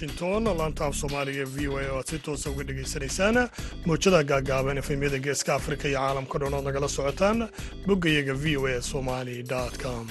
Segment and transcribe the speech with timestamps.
[0.00, 3.36] washington laanta af soomaaliga v o a oo aad si toosa uga dhegaysanaysaan
[3.86, 7.48] mowjada gaagaaban efemyada geeska afrika iyo caalamka dhan ood nagala socotaan.
[7.86, 9.44] Boggayaga v o a somali
[9.82, 10.08] com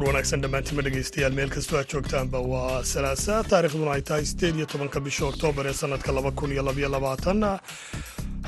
[0.00, 4.66] duur wanaagsan dhammaantima dhegaystayaal meel kastoo aad joogtaanba waa salaasa taarikhduna ay tahay sideed iyo
[4.72, 7.42] tobanka bisha oktoobar ee sannadka laba kun iyo labaiyo labaatan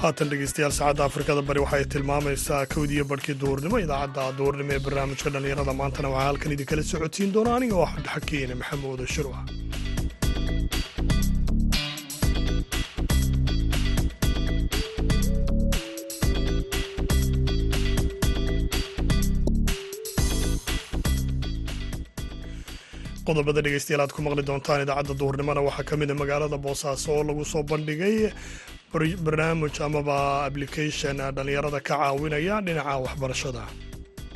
[0.03, 5.75] haatan dhegaystayaal saacadda afrikada bari waxay tilmaamaysaa kowdiyo barhkii duurnimo idaacadda duurnimo ee barnaamijka dhallinyarada
[5.81, 9.39] maantana waxaa halkan idinkala socotiin doona aniga oo xabdixakiine maxamuud shirwa
[23.27, 27.45] qodobada dhegeystayaal aad ku maqli doontaan idaacadda duurnimona waxaa ka mida magaalada boosaaso oo lagu
[27.53, 28.17] soo bandhigay
[29.27, 30.17] barnaamij amaba
[30.49, 33.63] application dhallinyarada ka caawinaya dhinaca waxbarashada.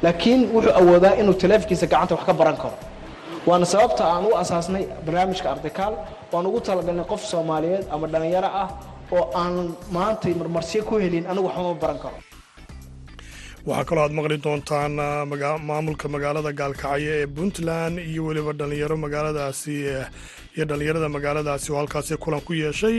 [0.05, 2.77] Laakiin wuxuu awoodaa inuu taleefankiisa gacanta wax ka baran karo.
[3.48, 5.95] Waana sababta aan u asaasnay barnaamijka ardikaal
[6.33, 8.69] waan ugu talagalnay qof soomaaliyeed ama dhallinyaro ah
[9.17, 9.55] oo aan
[9.97, 12.19] maantay marmarsiyo ku helin anigu waxba ma baran karo
[13.69, 14.92] waxaa kaloo aad maqli doontaan
[15.69, 19.75] maamulka magaalada gaalkacyo ee puntland iyo weliba dhalinyaro magaaladaasi
[20.56, 22.97] iyo dhallinyarada magaaladaasi oo halkaasi kulan ku yeeshay.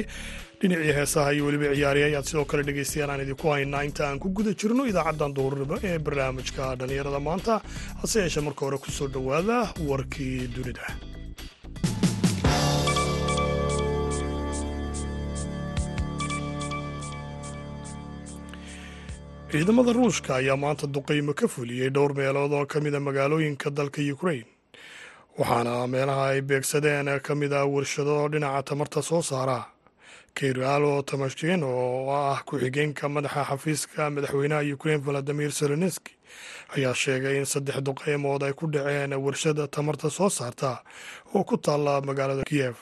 [0.59, 4.27] Dhinacii heesaha iyo weliba ciyaariya ayaad sidoo kale dhegaystayaal aan idinku haynaa inta aan ku
[4.37, 7.53] guda jirno idaacaddan duurnimo ee barnaamijka dhallinyarada maanta.
[8.01, 9.57] Hase yeeshee marka hore ku soo dhowaada
[9.89, 10.85] warkii dunida
[19.51, 24.45] ciidamada ruushka ayaa maanta duqaymo ka fuliyey dhowr meelood oo ka mida magaalooyinka dalka ukrain
[25.39, 29.59] waxaana meelaha ay beegsadeen ka mid ah warshado dhinaca tamarta soo saara
[30.35, 36.13] keyraalo tamashkin oo ah ku-xigeenka madaxa xafiiska madaxweynaha ukrain valadimir zelenski
[36.75, 40.83] ayaa sheegay in saddex duqaymood ay ku dhaceen warshada tamarta soo saarta
[41.35, 42.75] oo ku taalla magaalada kiyef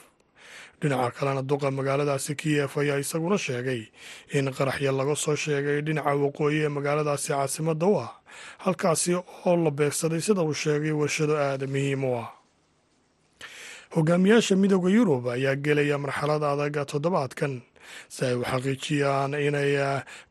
[0.82, 3.82] dhinaca kalena duqa magaaladaasi kiyef ayaa isaguna sheegay
[4.38, 8.12] in qaraxya laga soo sheegay dhinaca waqooyi ee magaaladaasi caasimadda u ah
[8.66, 12.30] halkaasi oo la beegsaday sida uu sheegay warshado aada muhiim u ah.
[13.96, 17.54] Hogaamiyaasha midooda yurub ayaa gelaya marxalad adag toddobaadkan
[18.10, 19.72] si ay u xaqiijiyaan inay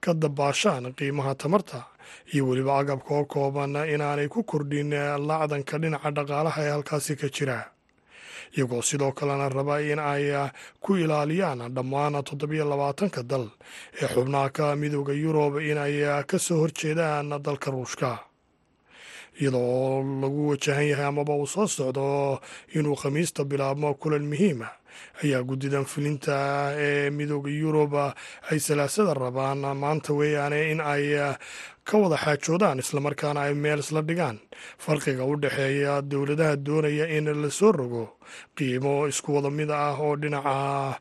[0.04, 1.80] ka dabaashaan qiimaha tamarta
[2.34, 4.90] iyo weliba agabka oo kooban inaanay ku kordhin
[5.28, 7.58] lacdanka dhinaca dhaqaalaha ee halkaasi ka jira
[8.56, 10.24] iyagoo sidoo kalena raba in ay
[10.80, 13.46] ku ilaaliyaan dhammaan toddobiyo labaatanka dal
[14.02, 18.10] ee xubnaha ka midooda yurub inay ka soo horjeedaan dalka ruushka.
[19.40, 22.40] Iyadoo lagu wajahan yahay amaba uu soo socdo
[22.74, 24.68] inuu khamiista bilaabmo kulan muhiima
[25.22, 26.36] ayaa guddidan fulinta
[26.86, 27.94] ee midooda yurub
[28.50, 29.60] ay salaasada rabaan.
[29.82, 31.04] Maanta weeyaane in ay
[31.88, 34.38] ka wada xaajoodaan islamarkaana ay meel isla dhigaan.
[34.84, 38.04] Farqiga u dhexeeya dowladaha doonaya in la soo rogo
[38.56, 40.98] qiimo isku wada mid ah oo dhinaca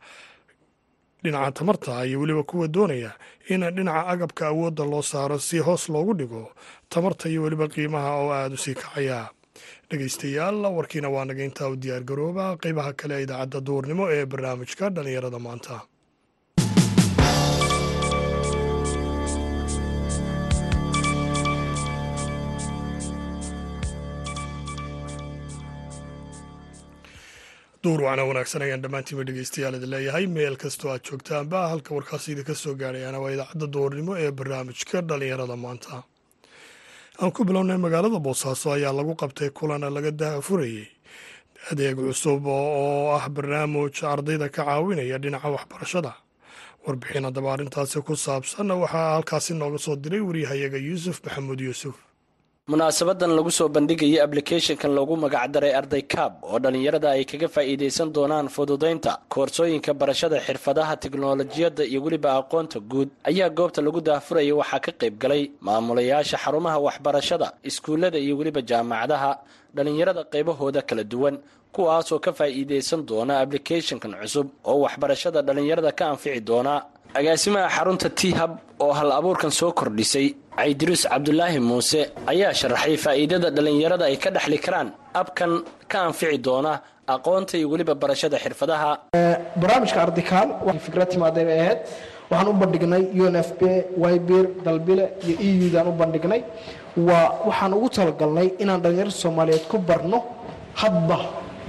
[1.23, 3.11] dhinaca tamarta iyo weliba kuwa doonaya
[3.49, 6.51] in dhinaca agabka awoodda loo saaro si hoos loogu dhigo
[6.89, 9.29] tamarta iyo weliba qiimaha oo aada u sii kacaya
[9.93, 12.45] dhegaystayaal warkiina waa naga intaa u diyaar garooba.
[12.65, 15.75] Qeybaha kale ee idaacadda duurnimo ee barnaamijka dhallinyarada maanta.
[27.83, 30.25] Duur wacna wanaagsan ayaan dhammaantiinba dhegeystayaal idin leeyahay.
[30.37, 35.57] Meel kastoo aad joogtaanba halka warkaasi idinka soo gaadhayaana waa idaacadda duurnimo ee barnaamijka dhallinyarada
[35.65, 35.95] maanta
[37.21, 40.87] aan ku bilownay magaalada boosaaso ayaa lagu qabtay kulan laga daafurayey
[41.71, 46.13] adeeg cusub oo ah barnaamij ardayda ka caawinaya dhinaca waxbarashada.
[46.85, 51.95] Warbixin haddaba arrintaasi ku saabsan waxaa halkaasi nooga soo diray waryahayaga yuusuf maxamuud yuusuf
[52.71, 58.47] munaasabadan lagu soo bandhigayay ablicathonkan loogu magacdaray arday kaab oo dhallinyarada ay kaga faa'iidaysan doonaan
[58.55, 63.09] fududaynta koorsooyinka barashada xirfadaha tiknolojiyadda iyo weliba aqoonta guud.
[63.29, 69.31] Ayaa goobta lagu daafurayay waxaa ka qayb galay maamulayaasha xarumaha waxbarashada iskuullada iyo weliba jaamacadaha
[69.75, 71.35] dhallinyarada qaybahooda kala duwan
[71.75, 76.75] kuwaasoo ka faa'iidaysan doona ablicathonkan cusub oo waxbarashada dhallinyarada ka anfici doona.
[77.19, 80.27] Agaasimaha xarunta t-hab oo hal abuurkan soo kordhisay
[80.57, 82.01] caydiruus cabdulaahi muuse
[82.31, 84.87] ayaa sharaxay faa'iidada dhallinyarada ay ka dhexli karaan
[85.21, 85.51] abkan
[85.91, 86.73] ka anfici doona
[87.15, 88.91] aqoonta iyo weliba barashada xirfadaha.
[89.61, 90.47] Barnaamijka ardikaal
[90.85, 91.79] fikrad timaaday bay ahayd.
[92.31, 93.35] Waxaan u bandhignay un
[94.03, 96.41] wybir dalbile iyo e u bandhignay.
[97.07, 100.19] Waa waxaan ugu talagalnay inaan dhallinyarada soomaaliyeed ku barno
[100.81, 101.17] hadba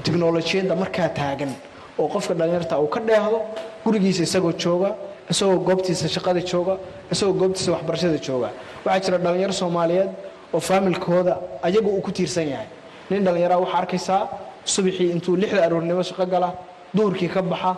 [0.05, 1.53] tiknolojiyadda markaa taagan
[2.01, 3.39] oo qofka dhallinyarta uu ka dheehdo
[3.85, 4.91] gurigiisa isagoo jooga
[5.31, 6.75] isagoo goobtiisa shaqada jooga
[7.13, 8.49] isagoo goobtiisa waxbarashada jooga.
[8.85, 10.11] Waxaa jira dhallinyaro soomaaliyeed
[10.55, 11.35] oo faamilkooda
[11.67, 12.67] ayaga uu ku tiirsan yahay.
[13.11, 14.21] Nin dhallinyaraa waxaa arkaysaa
[14.65, 16.49] subaxii intuu lixda aroornimo shaqo gala
[16.97, 17.77] duhurkii ka baxa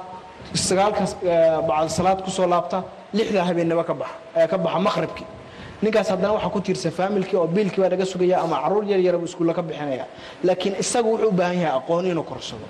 [0.54, 1.04] sagaalka
[1.68, 2.84] bacda salaad ku soo laabta
[3.14, 5.26] lixda habeennimo ka baxa ka baxa maqhribkii
[5.82, 9.24] ninkaas haddana waxaa ku tiirsan faamilkii oo biilkii baa laga sugaya ama carruur yar yaraba
[9.24, 10.04] iskuulla ka bixinaya.
[10.44, 12.66] Laakiin isagu wuxuu u baahan yahay aqoon inuu korsado.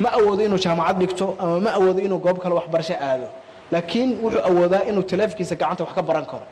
[0.00, 3.26] Ma awoodo inuu jaamacad dhigto ama ma awoodo inuu goob kale waxbarasho aado
[3.72, 6.46] laakiin wuxuu awoodaa inuu taleefkiisa gacanta wax ka baran karo.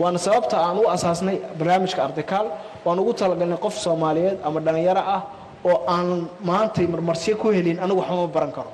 [0.00, 2.46] Waana sababta aan u asaasnay barnaamijka ardikaal
[2.84, 5.20] waan ugu talagalnay qof soomaaliyeed ama dhallinyaro ah
[5.70, 6.08] oo aan
[6.48, 8.70] maantay marmarsiyo ku helin anigu waxba ma baran karo.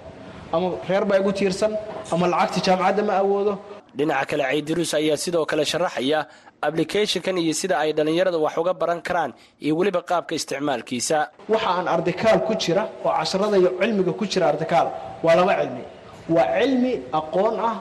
[0.55, 1.73] Ama reer baa igu tiirsan
[2.13, 3.53] ama lacagta jaamacadda ma awoodo.
[3.99, 6.19] Dhinaca kale caydiruus ayaa sidoo kale sharaxaya
[6.67, 9.33] ablicathonkan iyo sida ay dhallinyarada wax uga baran karaan
[9.65, 11.19] iyo weliba qaabka isticmaalkiisa.
[11.53, 14.87] Waxa aan ardikaal ku jira oo casharada iyo cilmiga ku jira ardikaal
[15.25, 15.85] waa laba cilmi
[16.29, 17.77] waa cilmi aqoon ah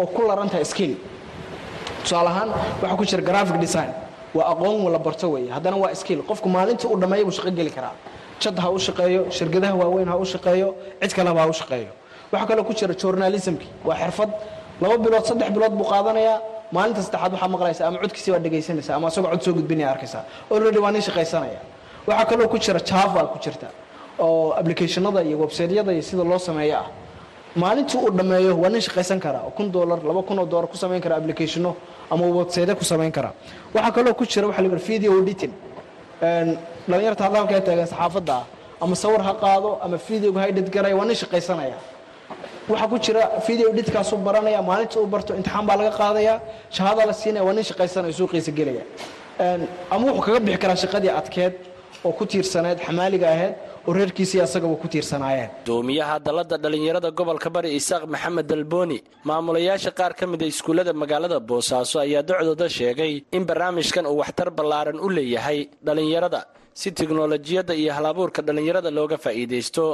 [0.00, 0.94] oo ku larantaha skill
[2.02, 2.48] tusaale ahaan
[2.82, 3.90] waxaa ku jira graphic design.
[4.34, 5.50] Waa aqoon la barto weeye.
[5.50, 6.22] Haddana waa skill.
[6.22, 7.92] Qofku maalintii uu dhammeeya buu shaqo geli karaa.
[8.40, 11.90] Jad ha u shaqeeyo shirkadaha waaweyn ha u shaqeeyo cid kaleba ha u shaqeeyo.
[12.32, 13.66] Waxaa kaloo ku jira journalismki.
[13.84, 14.30] Waa xirfad.
[14.80, 16.40] Laba bilood saddex bilood buu qaadanayaa
[16.72, 20.78] maalinta saddexaad waxaa maqlaysa ama codkiisi waa dhegaysanaysa ama asagoo cod soo gudbinaya arkaysaa already
[20.78, 21.60] waa nin shaqaysanaya
[22.08, 23.68] waxaa kaloo ku jira java ku jirta
[24.18, 26.86] oo applicationada iyo websiteyada iyo sida loo sameeyo ah
[27.56, 31.00] maalintii uu dhammeeyo waa nin shaqaysan kara kun dolar laba kun oo dolar ku samayn
[31.02, 31.76] kara applicationo
[32.10, 33.32] ama website ku samayn kara.
[33.74, 35.52] Waxaa kaloo ku jira waxa la yidhaha video editing.
[36.88, 38.44] Dhalinyarta hadda halkaa taagan saxaafadda ah
[38.80, 41.76] ama sawir ha qaado ama videoga ha edit garaya waa nin shaqaysanaya.
[42.68, 46.40] Waxaa ku jira video editkaasuu baranaya maalinta uu barto imtixaan baa laga qaadaya
[46.70, 48.84] shahaada la siinaya waa nin shaqaysanaya suuqiisa gelaya.
[49.90, 51.54] Ama wuxuu kaga bixi karaa shaqadii adkeed
[52.04, 53.54] oo ku tiirsaneed xamaaliga ahayd
[53.88, 55.50] oo reerkiisii asagaba ku tiirsanaayeen.
[55.66, 58.98] Doomiyaha dalladda dhallinyarada gobolka bari isaaq maxamed dalbooni
[59.28, 64.98] maamulayaasha qaar ka mida iskuullada magaalada boosaaso ayaa docdooda sheegay in barnaamijkan uu waxtar ballaaran
[65.06, 66.40] u leeyahay dhallinyarada
[66.80, 69.84] si tiknolojiyadda iyo halabuurka dhallinyarada looga faa'iidaysto.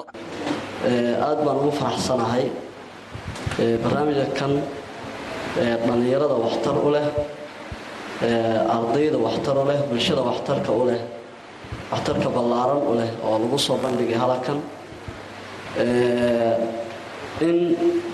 [1.28, 2.44] Aad baan ugu faraxsanahay.
[3.84, 4.52] Barnaamijka kan
[5.86, 7.06] dhallinyarada waxtar u leh.
[8.76, 11.00] Ardayda waxtar u leh bulshada waxtarka u leh
[11.92, 14.58] waxtarka ballaaran u leh oo lagu soo bandhigay halkan
[17.46, 17.56] in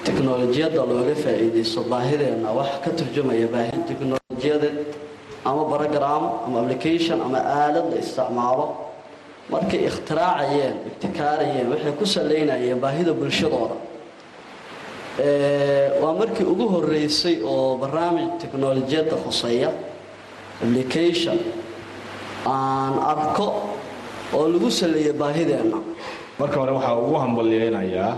[0.05, 4.79] tiknolojiyadda looga faa'iidaysto baahideenna wax ka turjumaya baahi tiknolojiyadeed
[5.49, 8.67] ama brogram ama application ama aalad la isticmaalo.
[9.53, 13.77] Markay ikhtiraacayeen ibtikaarayeen waxay ku salaynayeen baahida bulshadooda.
[16.03, 19.71] Waa markii ugu horeysay oo barnaamij tiknolojiyadda khuseeya
[20.65, 21.39] application
[22.47, 23.47] aan arko
[24.37, 25.79] oo lagu saleeyay baahideenna.
[26.39, 28.13] Marka hore waxaa ugu hambalyeynayaa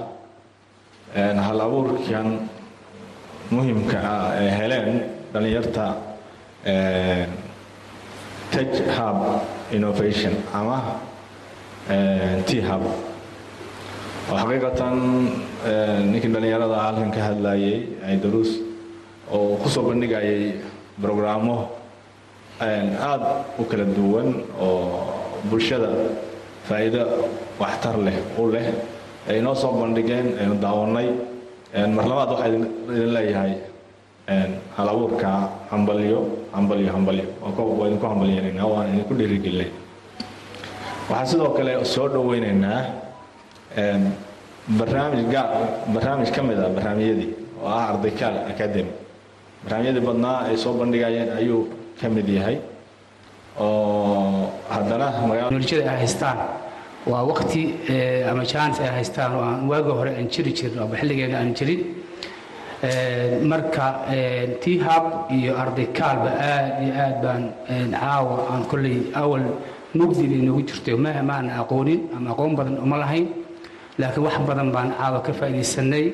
[1.47, 2.29] hal abuurkan
[3.51, 4.91] muhimka ah ee heleen
[5.33, 5.85] dhallinyarta
[8.51, 9.19] tech hub
[9.77, 10.79] innovation ama
[12.47, 12.83] t hub
[14.31, 14.95] oo xaqiiqatan
[16.11, 17.77] ninkii dhallinyarada halkan ka hadlayay
[18.09, 18.51] aydaruus
[19.33, 20.59] oo ku soo bandhigayay
[21.03, 21.57] brograamo
[22.61, 24.29] aada u kala duwan
[24.61, 25.13] oo
[25.51, 25.89] bulshada
[26.69, 27.03] faa'iido
[27.61, 28.67] waxtar leh u leh.
[29.29, 31.09] Ay noo soo bandhigeen aynu daawanay
[31.97, 33.53] mar labaad waxaa idin leeyahay
[34.77, 35.31] hal abuurka
[35.71, 36.21] hambalyo
[36.57, 37.25] hambalyo hambalyo.
[37.43, 39.71] Waa idinku hambalyeynayna waan idinku dhiirigelinay
[41.11, 42.81] waxaan sidoo kale soo dhoweynaynaa
[44.79, 45.49] barnaamij gaar
[45.95, 47.31] barnaamij ka mid ah barnaamijyadii
[47.63, 48.91] oo ah ardaykaal academy.
[49.65, 51.63] Barnaamijyadii badnaa ay soo bandhigayeen ayuu
[52.01, 52.57] ka mid yahay
[53.61, 56.39] oo haddana teknolojiyada ay haystaan.
[57.11, 57.63] Waa waqti
[58.31, 61.81] ama jaanis ay haystaan oo aan waagi hore aan jiri jirin oo xilligeeda aan jirin.
[63.51, 63.87] Marka
[64.61, 67.43] t hub iyo ardaykalba aad iyo aad baan
[67.93, 69.45] caawa aan kolley awal
[69.95, 73.27] mugdi bay noogu jirto ma maana aqoonin ama aqoon badan uma lahayn
[73.99, 76.05] laakiin wax badan baan caawa ka faa'iidaysanay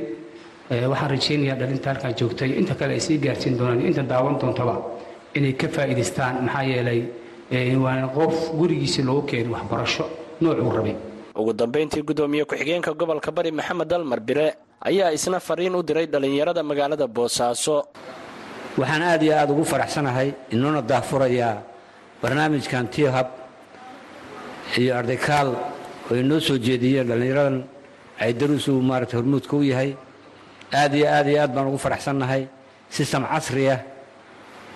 [0.90, 2.50] waxaan rajaynayaa dhalinta halkaan joogtay.
[2.60, 4.74] Inta kale ay sii gaarsiin doonaan inta daawan doontaba
[5.34, 7.00] inay ka faa'iidaystaan maxaa yeelay
[7.84, 10.04] waa qof gurigiisii loogu keenay waxbarasho
[10.40, 10.96] noocuu rabay.
[11.36, 14.46] Ugu dambayntii guddoomiye ku-xigeenka gobolka bari maxamed dalmar bire
[14.88, 17.76] ayaa isna fariin u diray dhallinyarada magaalada boosaaso.
[18.78, 21.56] Waxaan aad iyo aad ugu faraxsanahay inoona daafurayaa
[22.22, 23.28] barnaamijkan t hub
[24.78, 25.48] iyo ardaykaal
[26.10, 27.64] oo inoo soo jeediyeen dhallinyaradan
[28.20, 29.92] aydaruus uu maarata hormuudka u yahay.
[30.72, 32.46] Aad iyo aad iyo aad baan ugu faraxsannahay
[32.88, 33.76] sistem casriya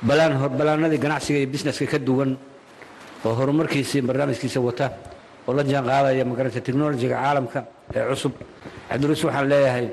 [0.03, 2.37] balaanadii ganacsiga iyo busineska ka duwan
[3.25, 4.93] oo horumarkiisii barnaamijkiisa wata
[5.49, 8.33] oo la jaan qaadaya magarata technolojiga caalamka ee cusub.
[8.89, 9.89] Cabdiruus waxaan leeyahay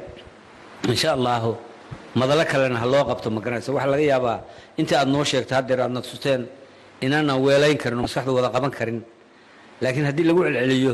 [0.89, 1.55] insha allahu
[2.15, 4.37] madalo kalena ha loo qabto ma garanaysa waxaa laga yaabaa
[4.77, 6.45] intii aad noo sheegto haddeer aadna tusteen
[7.01, 9.01] inaanan weelayn karin oo maskaxda wada qaban karin.
[9.81, 10.93] Laakiin haddii lagu celceliyo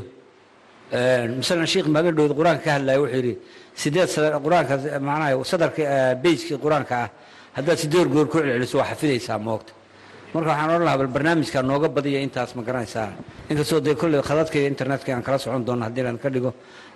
[1.40, 3.34] masalan sheekh maamildhowd qur'aanka ka hadlaya wuxuu yidhi
[3.76, 4.10] sideed
[4.46, 4.74] qur'aanka
[5.08, 5.84] macnaha sadarka
[6.24, 7.10] beyskii qur'aanka ah
[7.58, 9.72] haddaad sideed goor ku celceliso waa xafidaysaa moogta.
[10.34, 13.10] Marka waxaan odhan lahaa bal barnaamijka nooga badiya intaas ma garanaysaa.
[13.50, 16.52] Inkastoo dee kolley khadadka iyo internetka aan kala socon doono haddii ladan ka dhigo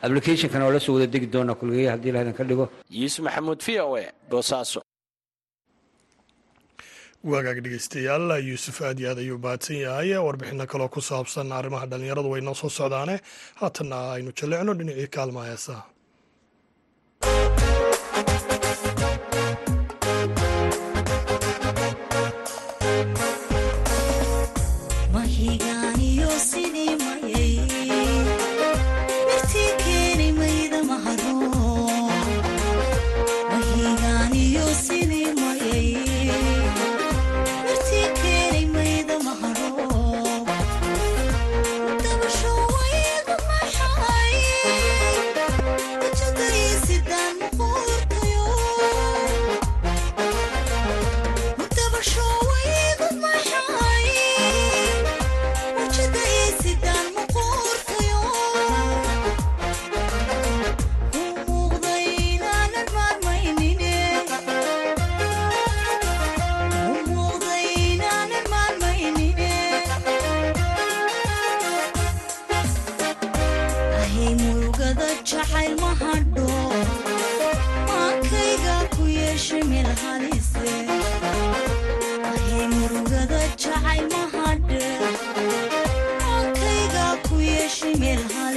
[0.05, 2.65] applicationkana waa la soo wada degi doonaa kulligey haddii ladan ka dhigo.
[2.89, 4.81] Yuusuf maxamuud v o e boosaaso
[7.31, 10.09] waagaag dhegeystayaal yuusuf aad iyo aad ayuu mahadsan yahay.
[10.27, 13.15] Warbixino kaloo ku saabsan arrimaha dhallinyaradu way noo soo socdaane.
[13.61, 15.41] Haatanna aynu jallecno dhinacii kaalma
[88.01, 88.53] heesaha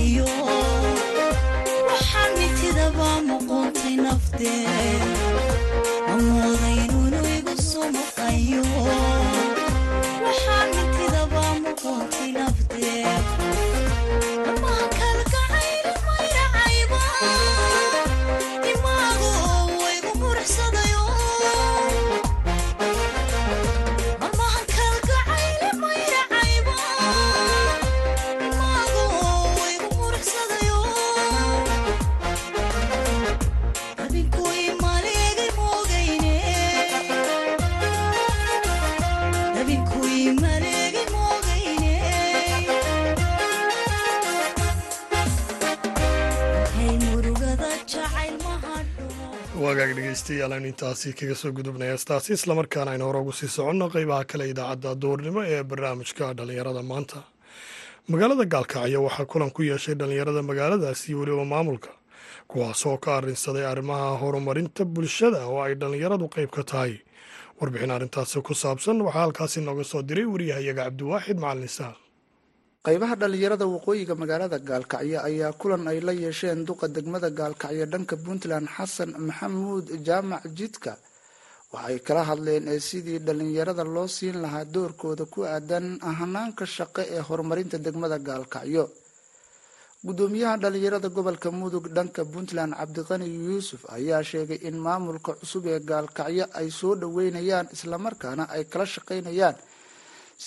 [0.00, 0.39] wagaag
[50.80, 55.40] intaasi kaga soo gudubnay heestaasi islamarkaana aynu hore ugu sii soconno qeybaha kale idaacadda duurnimo
[55.44, 57.18] ee barnaamijka dhallinyarada maanta.
[58.08, 61.90] Magaalada gaalkacyo waxaa kulan ku yeeshay dhallinyarada magaaladaasi weliba maamulka
[62.48, 66.94] kuwaas oo ka arrinsaday arrimaha horumarinta bulshada oo ay dhallinyaradu qayb ka tahay.
[67.60, 71.96] Warbixin arrintaasi ku saabsan waxaa halkaasi nooga soo diray wariyahayaga cabdiwaaxid macalin isaaq
[72.86, 78.66] qaybaha dhallinyarada waqooyiga magaalada gaalkacyo ayaa kulan ay la yeesheen duqa degmada gaalkacyo dhanka puntland
[78.76, 80.92] xasan maxamuud jaamac jidka.
[81.72, 87.20] Waxay kala hadleen ee sidii dhallinyarada loo siin lahaa doorkooda ku aadan hanaanka shaqo ee
[87.28, 88.84] horumarinta degmada gaalkacyo.
[90.06, 96.44] Gudoomiyaha dhallinyarada gobolka mudug dhanka puntland cabdiqani yuusuf ayaa sheegay in maamulka cusub ee gaalkacyo
[96.58, 99.56] ay soo dhaweynayaan islamarkaana ay kala shaqaynayaan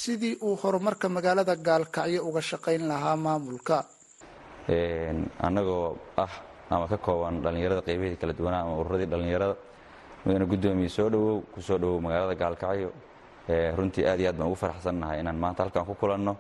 [0.02, 3.78] sidii uu horumarka magaalada gaalkacyo uga shaqayn lahaa maamulka.
[5.46, 6.34] Annagoo ah
[6.74, 9.56] ama ka kooban dhallinyarada qaybaheedii kala duwanaa ama ururadii dhallinyarada
[10.26, 12.90] mudana guddoomiye soo dhowow ku soo dhowow magaalada gaalkacyo.
[13.78, 16.34] Runtii aad iyo aad baan ugu faraxsannahay inaan maanta halkan ku kulanno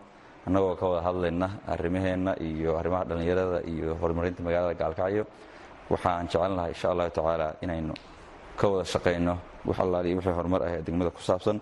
[0.48, 5.24] annagoo ka wada hadlayna arrimaheenna iyo arrimaha dhallinyarada iyo horumarinta magaalada gaalkacyo.
[5.91, 7.93] Waxaan jecel lahay insha allahu tacaala inaynu
[8.57, 9.33] ka wada shaqayno
[9.67, 11.57] wax allaaliyo wixii horumar ah degmada ku saabsan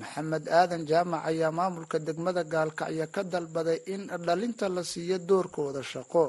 [0.00, 6.24] maxamed aadan jaamac ayaa maamulka degmada gaalkacyo ka dalbaday in dhalinta la siiyo doorkooda shaqo.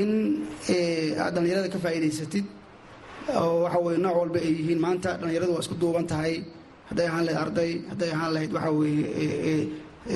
[0.00, 0.10] In
[1.22, 2.46] aad dhallinyarada ka faa'iidaysatid
[3.40, 6.34] oo waxa weye nooc walba ay yihiin maanta dhallinyaradu waa isku duuban tahay.
[6.88, 9.02] Hadday ahaan lahayd arday hadday ahaan lahayd waxa weye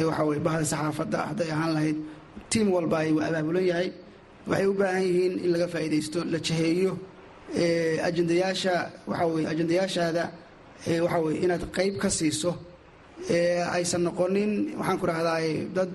[0.09, 1.97] waxa weye bahda saxaafadda hadday ahaan lahayd
[2.51, 3.89] tiim walba ay abaabulan yahay.
[4.51, 6.93] Waxay u baahan yihiin in laga faa'iidaysto la jaheeyo
[8.09, 8.75] ajendayaasha
[9.11, 10.25] waxa weye ajendayaashaada
[10.87, 12.51] waxa weye inaad qayb ka siiso
[13.77, 15.41] aysan noqonin waxaan ku rahdaa
[15.77, 15.91] dad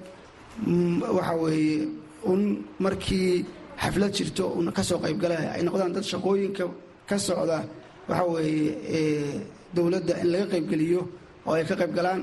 [1.18, 1.88] waxa weeye
[2.32, 2.42] un
[2.80, 3.46] markii
[3.82, 6.66] xaflad jirto un ka soo qaybgalaya ay noqdaan dad shaqooyinka
[7.10, 7.64] ka socda
[8.10, 11.02] waxa weeye dowladda in laga qaybgeliyo
[11.48, 12.22] oo ay ka qaybgalaan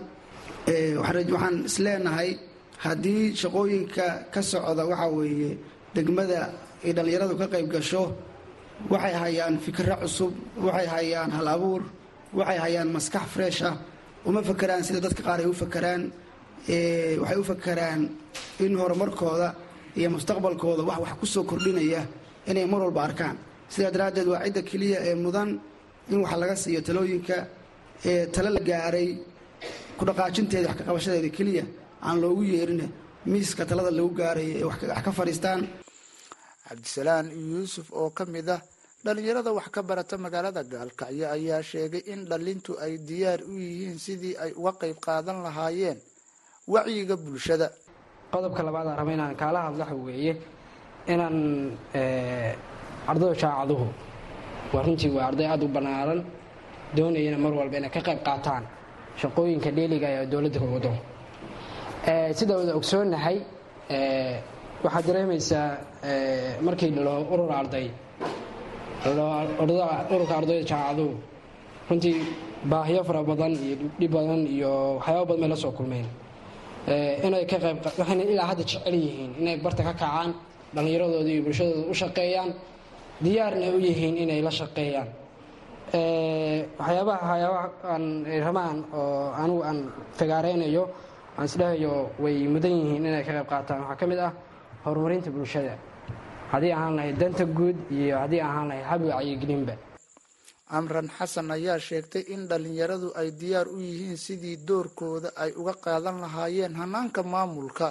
[1.02, 2.30] waxaan isleenahay
[2.84, 5.50] haddii shaqooyinka ka socda waxa weeye
[5.94, 6.50] degmada
[6.84, 8.12] ay dhallinyaradu ka qayb gasho
[8.90, 10.32] waxay hayaan fikro cusub
[10.66, 11.82] waxay hayaan hal abuur
[12.38, 13.74] waxay hayaan maskax fresh ah
[14.28, 16.02] uma fakeraan sida dadka qaar ay u fakeraan
[17.22, 18.00] waxay u fakeraan
[18.64, 19.48] in horumarkooda
[19.98, 22.02] iyo mustaqbalkooda wax wax ku soo kordhinaya
[22.50, 23.36] inay mar walba arkaan.
[23.72, 25.48] Sidaa daraaddeed waa cidda keliya ee mudan
[26.12, 27.36] in wax laga siiyo talooyinka
[28.10, 29.08] ee talo la gaaray
[29.98, 31.64] ku dhaqaajinteeda wax ka qabashadeeda keliya
[32.06, 32.82] aan loogu yeerin
[33.32, 35.60] miiska talada lagu gaaray ee wax ka fadhiistaan.
[36.68, 38.60] Cabdisalaan yuusuf oo ka mid ah
[39.06, 44.34] dhallinyarada wax ka barata magaalada gaalkacyo ayaa sheegay in dhalintu ay diyaar u yihiin sidii
[44.44, 45.98] ay uga qayb qaadan lahaayeen
[46.72, 47.68] wacyiga bulshada.
[48.32, 50.32] Qodobka labaad aan raba inaan kaala hadlo waxa weeye
[51.12, 51.36] inaan
[53.10, 53.86] ardayda jaacaduhu
[54.72, 56.20] waa runtii waa arday aada u bannaaran
[56.96, 58.64] doonayana mar walba inay ka qayb qaataan
[59.20, 60.90] shaqooyinka dheeliga ee dowladda ka wado.
[62.38, 63.36] Sida wada ogsoonnahay
[64.84, 65.66] waxaad dareemaysaa
[66.66, 67.86] markii loo urur arday
[69.06, 71.14] ururka ardayda jaacaduhu
[71.90, 72.16] runtii
[72.70, 76.06] baahiyo fara badan iyo dhib badan iyo waxyaaba badan bay la soo kulmeen.
[77.26, 80.34] Inay ka qayb waxayna ilaa hadda jecel yihiin inay barta ka kacaan
[80.74, 82.50] dhallinyaradooda iyo bulshadooda u shaqeeyaan
[83.22, 85.08] diyaarna u yihiin inay la shaqeeyaan.
[86.78, 88.04] Waxyaabaha waxyaabaha aan
[88.46, 89.78] ramaan oo anigu aan
[90.18, 90.82] fagaareynayo
[91.38, 93.80] aan isdhahayo way mudan yihiin inay ka qayb qaataan.
[93.82, 94.32] Waxaa ka mid ah
[94.84, 95.74] horumarinta bulshada
[96.52, 99.74] haddii ahaan lahayd danta guud iyo haddii ahaan lahayd hab wacyigelinba
[100.78, 106.16] amran xasan ayaa sheegtay in dhallinyaradu ay diyaar u yihiin sidii doorkooda ay uga qaadan
[106.24, 107.88] lahaayeen hanaanka maamulka.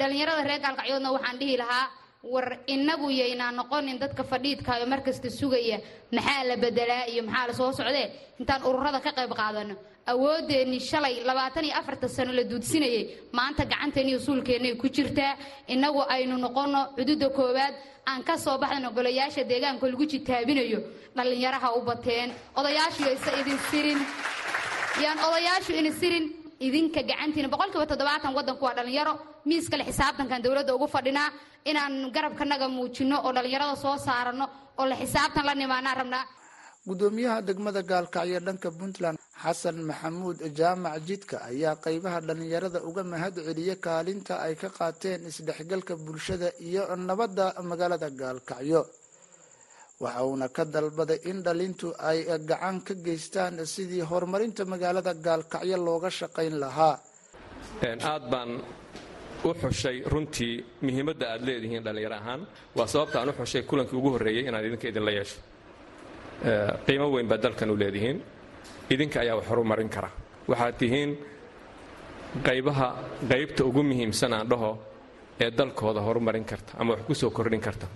[0.00, 1.86] Dhalinyarada reer gaalkacyoodna waxaan dhihi lahaa
[2.32, 5.78] war inagu yaynaa noqonin dadka fadhiidkaayo markasta sugaya.
[6.12, 8.06] Maxaa la bedelaa iyo maxaa la soo socdee?
[8.40, 9.74] Intaan ururada ka qayb qaadano
[10.12, 13.02] awoodeeni shalay labaatan iyo afarta sano la duudsinayay.
[13.32, 15.36] Maanta gacanteeni iyo suulkeennay ku jirtaa
[15.68, 17.74] inagu aynu noqono cududa koowaad.
[18.10, 20.80] Aan ka soo baxdan ogolayaasha deegaanka lagu jitaabinayo.
[21.16, 22.32] Dhallinyaraha u bateen.
[22.56, 24.00] Odayaashu yaysa idin sirin
[25.02, 26.24] yaan odayaashu idin sirin
[26.66, 27.48] idinka gacantiina.
[27.52, 29.14] Boqolkiiba toddobaatan waddanku waa dhallinyaro
[29.48, 31.30] miiskale xisaabtankan dowladda ugu fadhinaa.
[31.70, 34.46] Inaan garabkanaga muujino oo dhallinyarada soo saarano
[34.78, 36.24] oo la xisaabtan la nimaanaan rabnaa.
[36.88, 43.76] Gudoomiyaha degmada gaalkacyo dhanka puntland xasan maxamuud jaamac jidka ayaa qeybaha dhallinyarada uga mahad celiya
[43.86, 48.82] kaalinta ay ka qaateen isdhexgalka bulshada iyo nabadda magaalada gaalkacyo.
[50.02, 52.18] Waxa uuna ka dalbaday in dhalintu ay
[52.50, 56.96] gacan ka geystaan sidii horumarinta magaalada gaalkacyo looga shaqayn lahaa.
[58.12, 58.50] Aad baan
[59.48, 62.40] u xushay runtii muhiimadda aad leedihiin dhallinyaro ahaan.
[62.76, 65.38] Waa sababta aan u xushay kulankii ugu horreeyey inaan idinka idinla yeesho.
[66.86, 68.18] Qiimo weyn baa dalkan u leedihiin
[68.94, 70.10] idinka ayaa wax horumarin kara.
[70.50, 71.10] Waxaad tihiin
[72.46, 72.88] qaybaha
[73.30, 74.70] qaybta ugu muhiimsan aan dhaho
[75.40, 77.86] ee dalkooda horumarin karta ama wax ku soo kordhin karta.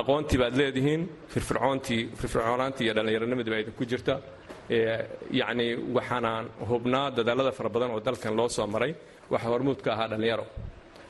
[0.00, 4.14] Aqoontii baad leedihiin firfircoontii firfircoonaantii iyo dhallinyaronimadii baa idinku jirta.
[5.40, 8.92] Yacni waxaanaan hubnaa dadaalada fara badan oo dalkan loo soo maray.
[9.30, 10.46] Waxa hormuud ka ahaa dhallinyaro.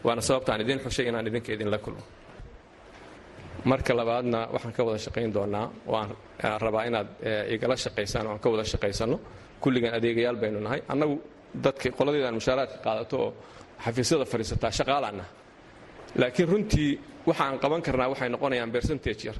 [0.05, 2.03] Waana sababtaan idiin xushay inaan idinka idinla kulmo
[3.65, 6.11] marka labaadna waxaan ka wada shaqayn doonaa oo aan
[6.61, 7.09] rabaa inaad
[7.55, 9.17] igala shaqaysaan oo aan ka wada shaqaysanno.
[9.63, 10.81] Kulligan adeegayaal baynu nahay.
[10.93, 11.15] Annagu
[11.65, 13.31] dadka qoladeedaan mushaaraadka qaadato oo
[13.85, 15.27] xafiisyada fadhiisataa shaqaalaanah
[16.21, 16.91] laakiin runtii
[17.27, 19.37] waxa aan qaban karnaa waxay noqonayaan bercentage yar.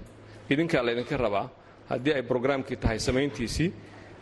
[0.51, 1.47] Idinkaa laydinka rabaa
[1.91, 3.69] haddii ay brograamkii tahay samayntiisii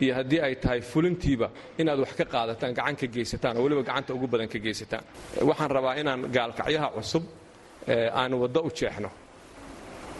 [0.01, 4.13] iyo haddii ay tahay fulintiiba inaad wax ka qaadataan gacan ka geysataan oo weliba gacanta
[4.13, 5.03] ugu badan ka geysataan.
[5.49, 7.23] Waxaan rabaa inaan gaalkacyaha cusub
[8.19, 9.09] aan waddo u jeexno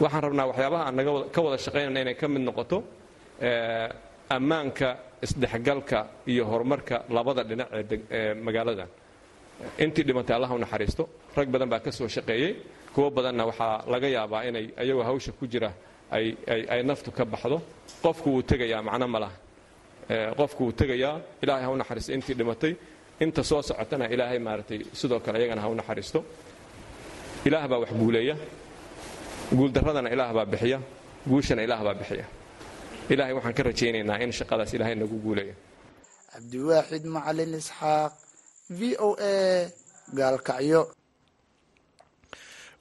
[0.03, 0.97] waxaan rabnaa waxyaabaha aan
[1.33, 2.77] ka wada shaqaynayna inay ka mid noqoto
[4.37, 4.87] ammaanka
[5.25, 5.99] isdhexgalka
[6.31, 7.69] iyo horumarka labada dhinac
[8.17, 8.89] ee magaaladan
[9.83, 11.03] intii dhimatay allah u naxariisto
[11.37, 12.53] rag badan baa ka soo shaqeeyey.
[12.93, 15.69] Kuwo badanna waxaa laga yaabaa inay ayagoo hawsha ku jira
[16.11, 17.57] ay naftu ka baxdo.
[18.03, 19.35] Qofku wuu tegayaa macno ma laha.
[20.39, 22.73] Qofku wuu tegayaa ilaahay ha naxariisto intii dhimatay.
[23.23, 26.19] Inta soo socotana ilaahay maaragtay sidoo kale iyagana ha naxariisto.
[27.47, 28.35] Ilaah baa wax guuleeya
[29.57, 30.79] guuldarradana ilaah baa bixiya
[31.29, 32.25] guushana ilaah baa bixiya.
[33.11, 35.55] Ilaahay waxaan ka rajaynaynaa in shaqadaas ilaahay nagu guuleeyo
[36.33, 38.13] cabdiwaaxid macalin isxaaq
[38.77, 39.67] v o a
[40.19, 40.81] gaalkacyo.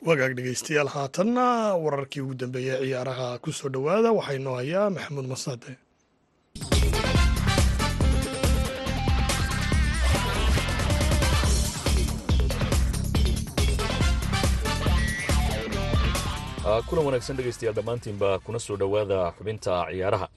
[0.07, 1.47] Wagaag dhegaystayaal haatanna
[1.85, 5.71] wararkii ugu dambeeyey ciyaaraha ku soo dhowaada waxaa inoo hayaa maxamuud masaade
[16.89, 20.29] kulan wanaagsan dhegaystayaal dhammaantiinba kuna soo dhowaada xubinta ciyaaraha.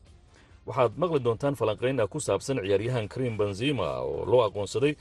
[0.68, 4.94] Waxaad maqli doontaan falanqayn ku saabsan ciyaaryahan karim benzima oo loo aqoonsaday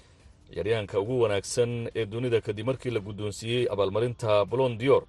[0.53, 5.03] ciyaaryahanka ugu wanaagsan ee dunida kadib markii la guddoonsiiyey abaalmarinta bolon dior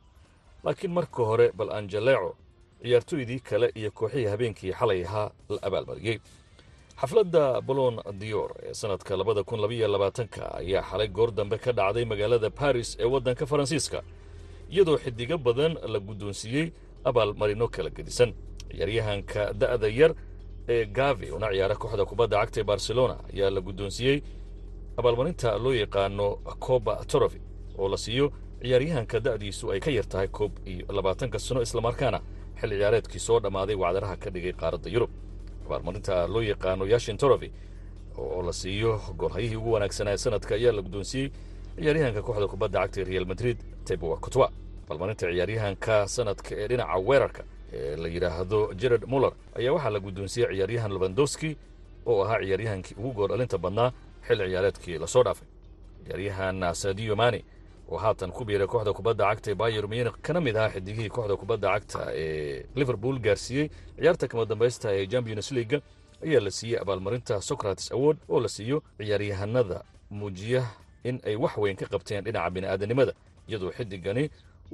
[0.64, 2.36] laakiin marka hore bal anjaleeco
[2.84, 6.18] ciyaartoydii kale iyo kooxihii habeenkii xalay ahaa la abaalmariyey.
[7.02, 12.06] Xafladda bolon dior ee sannadka labada kun labaiyo labaatanka ayaa xalay goor dambe ka dhacday
[12.06, 14.02] magaalada baris ee waddanka faransiiska
[14.74, 16.66] iyadoo xidigo badan la guddoonsiiyey
[17.10, 18.30] abaalmarino kala gedisan.
[18.72, 20.12] Ciyaaryahanka da'da yar
[20.74, 24.18] ee gavi una ciyaara kooxda kubadda cagta ee barcelona ayaa la guddoonsiiyey
[25.00, 26.28] abaalmarinta loo yaqaano
[26.66, 27.40] coba torofi
[27.80, 28.26] oo la siiyo
[28.62, 32.20] ciyaaryahanka da'diisu ay ka yar tahay koob iyo labaatanka sano islamarkaana
[32.60, 35.10] xil ciyaareedkii soo dhammaaday wacdaraha ka dhigay qaaradda yurub.
[35.66, 37.50] Abaalmarinta loo yaqaano yashin torofi
[38.18, 41.30] oo la siiyo goolhayihii ugu wanaagsanaa sanadka ayaa la guddoonsiiyey
[41.78, 43.58] ciyaaryahanka kooxda kubadda cagta ee real madrid
[43.88, 44.48] tebowa cotwa
[44.86, 47.43] abaalmarinta ciyaaryahanka sanadka ee dhinaca weerarka
[47.74, 51.52] ee la yidhaahdo jared muller ayaa waxaa la guddoonsiiyey ciyaaryahan lobandowski
[52.06, 53.89] oo ahaa ciyaaryahankii ugu gool dhalinta badnaa
[54.28, 55.48] xil ciyaareedkii la soo dhaafay.
[56.06, 57.41] Ciyaaryahan sadio mani
[57.91, 61.36] oo haatan ku biiray kooxda kubadda cagta ee bayer munich kana mid ahaa xidigihii kooxda
[61.41, 63.67] kubadda cagta ee liverpool gaarsiiyey
[64.00, 65.80] ciyaarta kama dambaysta ee champions leaga
[66.26, 70.63] ayaa la siiyey abaalmarinta socrates award oo la siiyo ciyaaryahanada muujiya
[71.04, 73.13] in ay wax weyn ka qabteen dhinaca bini'aadanimada
[73.50, 74.24] iyadoo xiddigani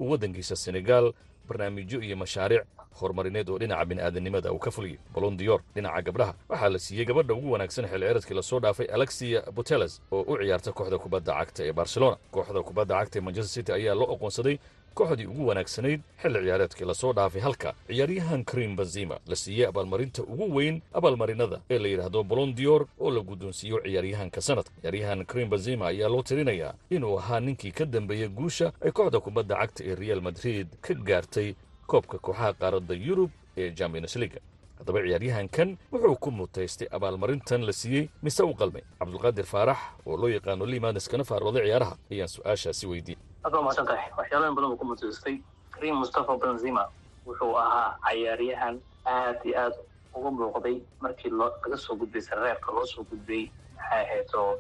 [0.02, 1.08] uu waddankiisa senegaal
[1.48, 2.64] barnaamijyo iyo mashaariic
[3.00, 7.34] horumarineed oo dhinaca bini'aadanimada uu ka fuliyey bolon dior dhinaca gabdhaha waxaa la siiyey gabadha
[7.38, 11.74] ugu wanaagsan xil la soo dhaafay alexia buteles oo u ciyaarta kooxda kubadda cagta ee
[11.80, 12.18] barcelona.
[12.36, 14.56] Kooxda kubadda cagta ee manchester city ayaa loo aqoonsaday
[14.98, 20.22] kooxdii ugu wanaagsanayd xilli ciyaareedkii la soo dhaafay halka ciyaaryahan karim benzima la siiyey abaalmarinta
[20.24, 24.72] ugu weyn abaalmarinada ee la yidhaahdo bolon dior oo la guddoonsiiyo ciyaaryahanka sanadka.
[24.82, 29.56] Ciyaaryahan karim benzima ayaa loo tirinayaa inuu ahaa ninkii ka dambeeya guusha ay kooxda kubadda
[29.62, 31.50] cagta ee real madrid ka gaartay
[31.88, 34.40] koobka kooxaha qaaradda yurub ee champions leaga
[34.80, 40.30] haddaba ciyaaryahankan wuxuu ku mutaystay abaalmarintan la siiyey mise u qalmay cabdulqaadir faarax oo loo
[40.36, 41.96] yaqaano limanes kana faarooday ciyaaraha.
[42.12, 45.36] Ayaan su'aashaasi weydiiyey aad waa mahadsan tahay waxyaalahan badan buu ku mutaystay
[45.74, 46.84] karim mustafa benzima
[47.26, 48.76] wuxuu ahaa cayaaryahan
[49.06, 49.76] aad iyo aad
[50.18, 53.44] uga muuqday markii laga soo gudbay sareerka loo soo gudbay
[53.78, 54.52] maxay ahayd oo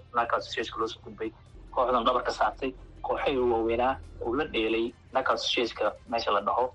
[0.45, 1.29] stageka loo soo gudbay.
[1.73, 2.71] Kooxdan dhabarka saartay
[3.05, 3.93] kooxihii waaweynaa
[4.25, 4.85] uu la dheelay
[5.37, 6.65] stageka meesha la dhaho.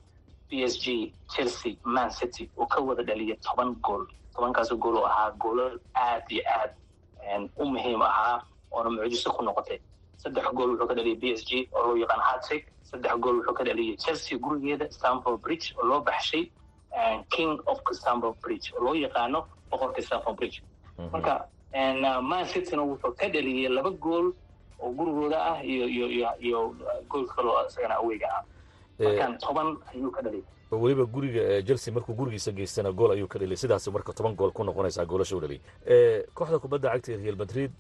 [0.49, 4.05] B s g chelsea man city uu ka wada dhaliyay toban gool.
[4.35, 6.73] Tobankaas gool oo ahaa goolal aad iyo aad
[7.57, 9.79] u muhiim ahaa oona mucjiso ku noqotay
[10.17, 13.55] saddex gool wuxuu ka dhaliyay b s g oo loo yaqaan hatrick saddex gool wuxuu
[13.55, 16.51] ka dhaliyay chelsea gurigeeda stamford bridge oo loo baxshay
[17.31, 20.63] king of stamford bridge oo loo yaqaano boqorka stamford bridge.
[21.13, 21.47] Marka
[22.23, 24.33] man cityna wuxuu ka dhaliyay laba gool
[24.81, 26.59] oo gurigooda ah iyo iyo iyo iyo
[27.11, 28.43] gool kaloo isagana aweyga ah.
[28.99, 33.57] Markaan toban ayuu ka dhaliyay weliba guriga chelsea markuu gurigiisa geystana gool ayuu ka dhaliyay.
[33.57, 35.61] Sidaas marka toban gool ku noqonaysaa goolasha u dhaliyay.
[36.35, 37.71] Kooxda kubadda cagta real madrid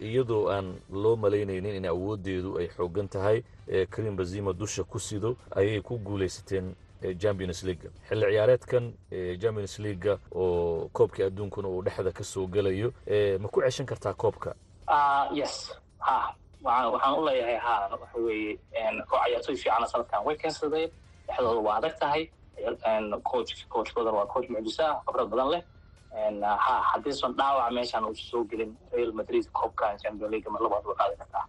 [0.00, 3.42] iyadoo aan loo malaynaynin in awoodeedu ay xoogan tahay
[3.90, 6.74] karim bazima dusha ku sido ayay ku guulaysateen
[7.18, 8.92] champions leaga xilli ciyaareedkan
[9.40, 12.92] champions leaga oo koobkii adduunkuna uu dhexda ka soo gelayo
[13.40, 14.54] ma ku ceshan kartaa koobka?
[15.34, 15.72] Yes.
[15.98, 18.58] Ha waxaan u leeyahay ha waxa weeye
[19.10, 20.90] cayaartoy fiicana sanadkan way keensadeen
[21.32, 22.22] dhexdooda waa adag tahay
[23.30, 25.62] coach coachkoodan waa coach mucjiso ah badan leh.
[26.64, 31.16] Ha haddiisan dhaawac meeshaan uu soo gelin real madrid koobkan champion league labaad waa qaadi
[31.20, 31.44] kartaa.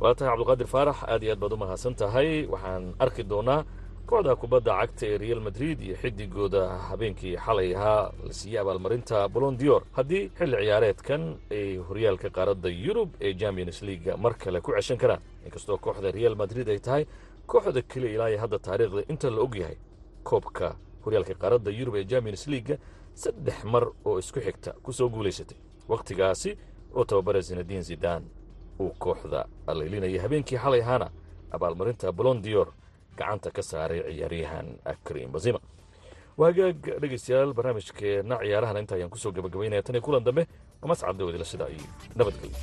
[0.00, 2.46] Waa tahay cabdulqaadir faarax aad iyo aad baad u mahadsan tahay.
[2.52, 3.60] Waxaan arki doonaa
[4.08, 9.56] kooxda kubadda cagta ee real madrid iyo xidigooda habeenkii xalay ahaa la siiyey abaalmarinta bolon
[9.60, 11.22] dior haddii xilli ciyaareedkan
[11.58, 16.34] ay horyaalka qaaradda yurub ee champions leaga mar kale ku ceshan karaan inkastoo kooxda real
[16.42, 17.04] madrid ay tahay
[17.46, 19.76] kooxda keliya ilaahay hadda taariikhda inta la og yahay
[20.28, 22.76] koobka horyaalka qaaradda yurub ee champions leaga
[23.14, 25.58] saddex mar oo isku xigta ku soo guulaysatay.
[25.88, 26.50] Wakhtigaasi
[26.94, 28.22] oo tababara zinadiin zidan
[28.80, 31.10] uu kooxda allaylinaya habeenkii xalay ahaana
[31.50, 32.68] abaalmarinta bolon dior
[33.18, 34.66] gacanta ka saaray ciyaaryahan
[35.04, 35.60] karim bazima
[36.38, 40.46] waa hagaag dhegaystayaal barnaamijkeenna ciyaarahana inta ayaan ku soo gabagabaynaya tan iyo kulan dambe
[40.82, 42.58] mascad dawadila sidaa iyo nabadgelyo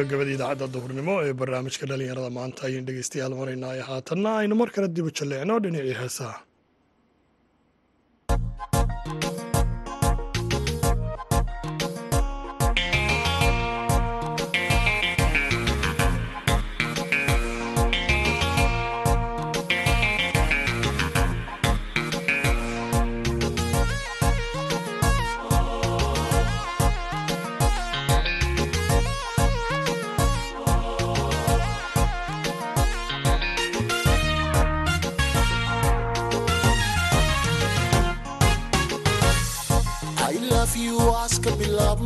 [0.00, 4.88] gabagabada idaacadda duhurnimo ee barnaamijka dhalinyarada maanta ayaynu dhegeystayaal maraynaa ee haatanna aynu mar kale
[4.96, 6.36] dib u jalleecno dhinacii heesaha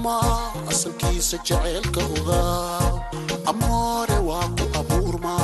[0.05, 0.17] ma
[0.71, 2.81] asalkiisa jacaylka ogaa
[3.51, 5.35] amoore waa ku abuurma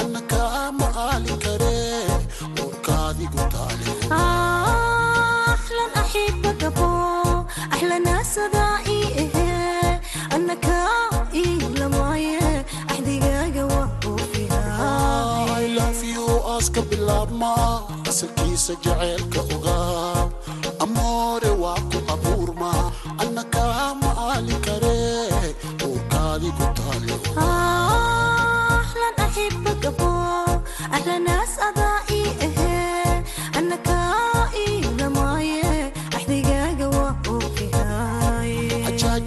[0.00, 1.76] anna kaa maqaalin kare
[2.62, 3.90] uurkaadigu taale
[16.56, 17.50] aska bilaabma
[18.08, 19.85] asalkiisa jacaylka ogaa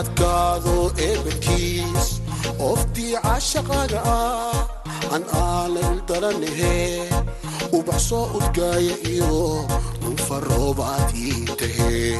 [0.00, 0.74] adkaado
[1.06, 2.06] eebadkiis
[2.70, 4.60] oftii cashaqaaga ah
[5.16, 7.08] an aana ildaranahee
[7.78, 9.32] ubaxsoo udgaaya iyo
[10.12, 12.16] ufaroobaad ii tahee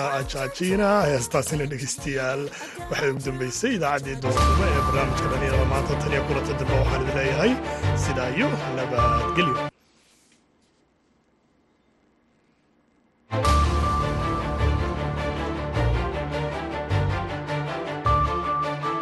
[0.00, 2.42] ajaajiina heestaasina dhegeystayaal
[2.90, 7.16] waxay ugu dambeysay idaacaddii doornimo ee barnaamijka dhalinyarada maanta tan iyo kulanta dambe waxaan idin
[7.20, 7.52] leeyahay
[8.04, 8.30] sidaa
[8.78, 9.71] nabadgelyo